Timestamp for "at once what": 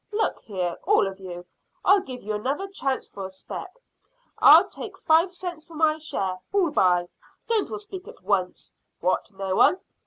8.07-9.29